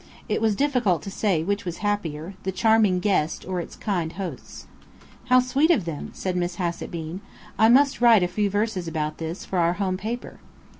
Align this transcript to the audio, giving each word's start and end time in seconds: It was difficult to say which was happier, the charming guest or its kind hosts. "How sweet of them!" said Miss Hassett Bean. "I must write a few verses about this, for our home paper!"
It 0.27 0.41
was 0.41 0.55
difficult 0.55 1.03
to 1.03 1.11
say 1.11 1.43
which 1.43 1.63
was 1.63 1.77
happier, 1.85 2.33
the 2.41 2.51
charming 2.51 2.99
guest 2.99 3.45
or 3.45 3.61
its 3.61 3.75
kind 3.75 4.13
hosts. 4.13 4.65
"How 5.25 5.39
sweet 5.39 5.69
of 5.69 5.85
them!" 5.85 6.09
said 6.11 6.35
Miss 6.35 6.55
Hassett 6.55 6.89
Bean. 6.89 7.21
"I 7.59 7.69
must 7.69 8.01
write 8.01 8.23
a 8.23 8.27
few 8.27 8.49
verses 8.49 8.87
about 8.87 9.19
this, 9.19 9.45
for 9.45 9.59
our 9.59 9.73
home 9.73 9.97
paper!" 9.97 10.39